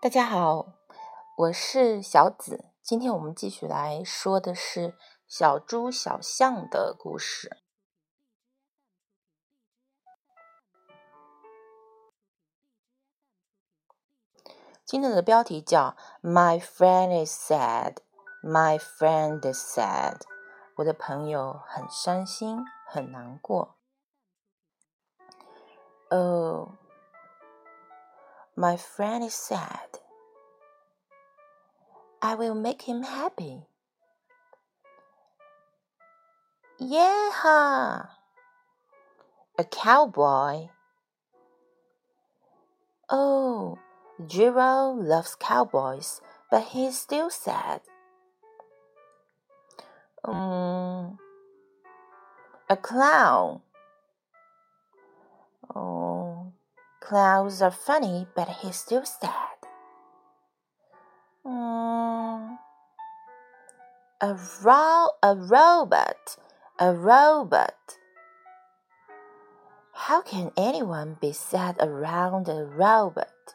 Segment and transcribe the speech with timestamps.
[0.00, 0.74] 大家好，
[1.36, 2.66] 我是小紫。
[2.84, 4.96] 今天我们继续来说的是
[5.26, 7.56] 小猪小象的故事。
[14.84, 17.96] 今天的标题叫 “My friend is sad,
[18.40, 20.20] My friend is sad”。
[20.76, 23.74] 我的朋友很伤心，很难过。
[26.10, 26.68] Oh,
[28.58, 30.02] my friend is sad.
[32.20, 33.62] I will make him happy.
[36.80, 38.06] Yeah,
[39.56, 40.70] a cowboy.
[43.08, 43.78] Oh,
[44.26, 47.82] Gerald loves cowboys, but he's still sad.
[50.24, 51.16] Um,
[52.68, 53.60] a clown.
[55.72, 56.17] Oh,
[57.08, 59.56] clowns are funny, but he's still sad.
[64.20, 66.36] a ro a robot,
[66.78, 67.96] a robot.
[69.92, 73.54] How can anyone be sad around a robot?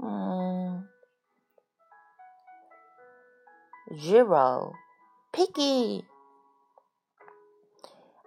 [0.00, 0.86] Mm.
[3.98, 4.74] Zero.
[5.32, 6.04] Piggy.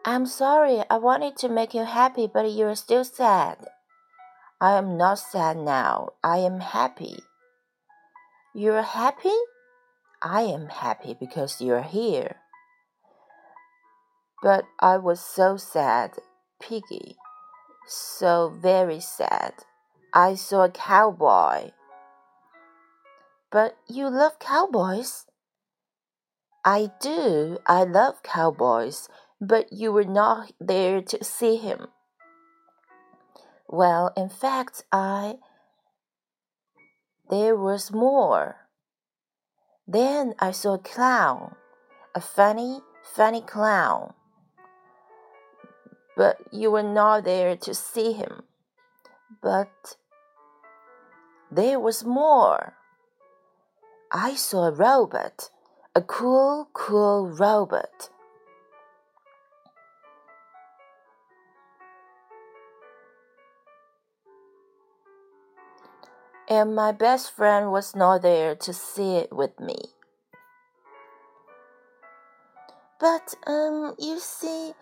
[0.03, 3.73] I'm sorry, I wanted to make you happy, but you're still sad.
[4.62, 6.14] I am not sad now.
[6.23, 7.20] I am happy.
[8.54, 9.36] You're happy?
[10.22, 12.38] I am happy because you're here.
[14.42, 16.12] But I was so sad,
[16.62, 17.18] Piggy.
[17.88, 19.54] So very sad.
[20.14, 21.72] I saw a cowboy.
[23.52, 25.26] But you love cowboys?
[26.66, 27.58] I do.
[27.66, 29.09] I love cowboys,
[29.42, 31.88] but you were not there to see him.
[33.74, 35.38] Well, in fact, I.
[37.32, 38.68] There was more.
[39.88, 41.56] Then I saw a clown,
[42.14, 44.14] a funny, funny clown.
[46.16, 48.44] But you were not there to see him.
[49.42, 49.97] But
[51.52, 52.76] there was more.
[54.12, 55.50] I saw a robot,
[55.96, 58.12] a cool, cool robot.
[66.50, 69.78] And my best friend was not there to see it with me.
[73.00, 74.74] But, um, you see,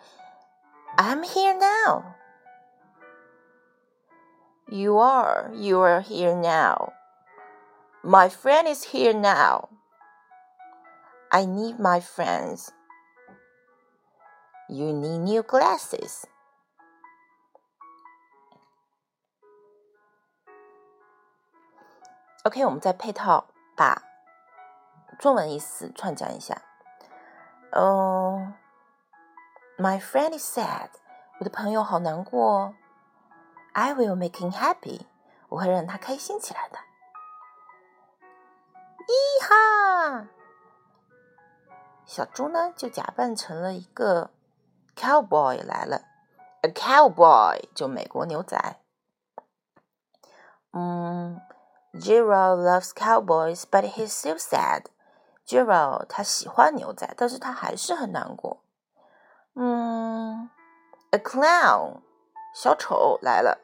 [0.98, 2.16] I'm here now.
[4.70, 6.94] You are, you are here now.
[8.04, 9.70] My friend is here now.
[11.32, 12.72] I need my friends.
[14.70, 16.26] You need new glasses.
[22.44, 24.02] OK，我们再配套把
[25.19, 26.59] 中文意思串讲一下。
[27.69, 28.56] 嗯
[29.78, 30.90] ，My friend is sad，
[31.38, 32.74] 我的朋友好难过。
[33.74, 35.02] I will make him happy，
[35.50, 36.79] 我会让他开心起来的。
[39.06, 40.28] 咦哈！
[42.06, 44.31] 小猪呢就假扮成了一个
[44.96, 46.02] cowboy 来了
[46.63, 48.58] ，a cowboy 就美国牛仔。
[50.72, 51.40] 嗯。
[51.94, 54.85] Gerald loves cowboys, but he's still sad.
[55.46, 58.62] Gerald 他喜欢牛仔，但是他还是很难过。
[59.56, 60.50] 嗯
[61.09, 62.02] ，a clown
[62.56, 63.59] 小丑来了。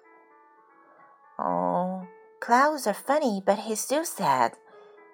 [1.37, 2.05] 哦、
[2.41, 4.53] oh,，clowns are funny, but he's still sad.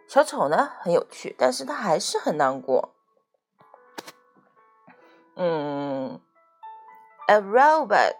[0.08, 2.94] 小丑呢很有趣，但是他还是很难过。
[5.36, 6.20] 嗯
[7.28, 8.16] ，a robot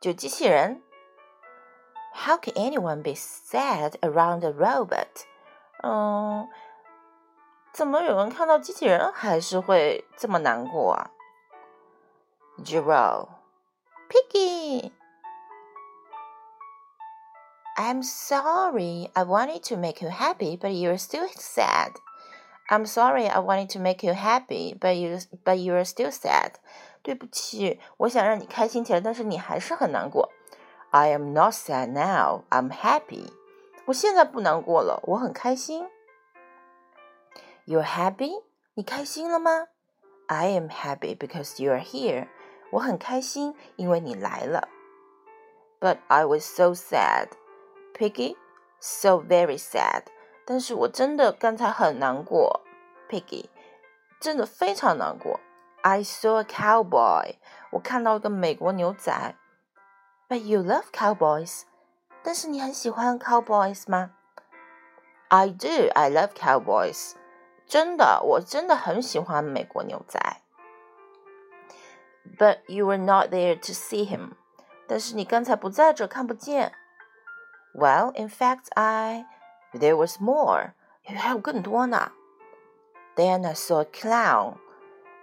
[0.00, 0.82] 就机器人。
[2.26, 5.24] how can anyone be sad around a robot？
[5.82, 6.48] 嗯，
[7.72, 11.10] 怎么有人看到机器人还是会这么难过啊
[12.62, 13.28] ？Gerald,
[14.10, 14.92] Piggy,
[17.76, 19.10] I'm sorry.
[19.14, 21.92] I wanted to make you happy, but you're still sad.
[22.68, 23.26] I'm sorry.
[23.26, 26.56] I wanted to make you happy, but you but you're still sad.
[27.02, 30.30] 对不起，我想让你开心起来，但是你还是很难过。
[30.91, 32.43] I am not sad now.
[32.49, 33.31] I'm happy.
[33.85, 35.87] 我现在不难过了，我很开心。
[37.65, 38.43] You're happy?
[38.75, 39.67] 你开心了吗？
[40.27, 42.27] I am happy because you're here.
[42.71, 44.67] 我很开心，因为你来了。
[45.79, 47.29] But I was so sad,
[47.93, 48.35] Piggy.
[48.79, 50.03] So very sad.
[50.45, 52.61] 但是我真的刚才很难过，
[53.09, 53.45] Piggy，
[54.19, 55.39] 真的非常难过。
[55.81, 57.35] I saw a cowboy.
[57.71, 59.35] 我看到一个美国牛仔。
[60.29, 61.63] But you love cowboys，
[62.23, 64.11] 但是你很喜欢 cowboys 吗
[65.27, 65.89] I do.
[65.93, 67.13] I love cowboys.
[67.67, 70.19] 真的，我真的很喜欢美国牛仔。
[72.37, 74.31] But you were not there to see him.
[74.87, 76.73] 但是你刚才不在这，看不见。
[77.73, 79.25] Well, in fact, I
[79.73, 80.73] there was more.
[81.03, 82.11] 还有更多呢。
[83.15, 84.57] Then I saw a clown,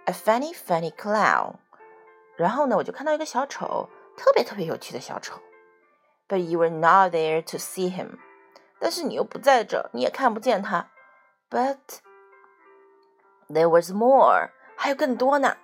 [0.05, 1.55] a funny, funny clown.
[2.35, 5.39] 然后呢，我就看到一个小丑， 特别特别有趣的小丑。
[6.27, 8.17] But you were not there to see him.
[8.79, 10.89] 但是你又不在这，你也看不见他。
[11.49, 11.77] But
[13.49, 14.49] there was more.
[14.75, 15.57] 还有更多呢。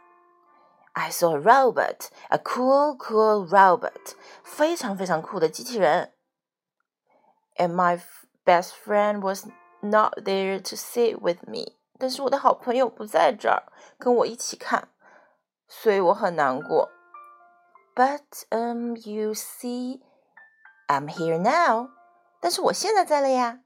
[0.93, 4.15] I saw a robot, a cool, cool robot.
[4.43, 6.13] 非常非常酷的机器人。
[7.55, 8.01] And my
[8.45, 9.45] best friend was
[9.81, 11.77] not there to sit with me.
[11.97, 13.63] 但是我的好朋友不在这儿
[13.97, 14.89] 跟我一起看，
[15.67, 16.89] 所以我很难过。
[17.95, 20.01] But um, you see,
[20.87, 21.89] I'm here now.
[22.39, 23.59] 但是我现在在了呀。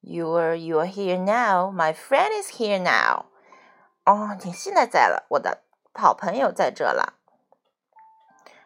[0.00, 1.70] You're you're here now.
[1.70, 3.26] My friend is here now.
[4.04, 5.62] 哦，你现在在了，我的
[5.92, 7.14] 好朋友在这了。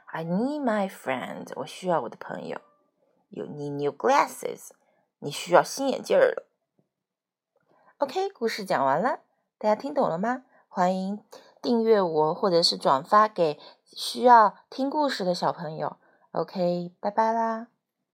[0.07, 1.51] I need my friend.
[1.57, 2.61] 我需要我的朋友。
[3.31, 4.69] You need new glasses.
[5.19, 6.47] 你需要新眼镜了。
[7.99, 9.21] OK，故事讲完了，
[9.59, 10.45] 大家听懂了吗？
[10.69, 11.25] 欢迎
[11.61, 13.59] 订阅我，或者是转发给
[13.92, 15.98] 需要听故事的小朋友。
[16.32, 17.68] OK，拜拜啦。